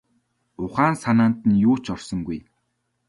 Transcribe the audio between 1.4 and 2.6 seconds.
нь юу ч орсонгүй.